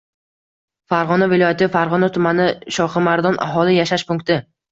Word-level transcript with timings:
Farg‘ona 0.93 1.27
viloyati, 1.33 1.67
Farg‘ona 1.75 2.09
tumani, 2.17 2.47
Shoximardon 2.79 3.39
aholi 3.49 3.77
yashash 3.79 4.09
punkti 4.13 4.39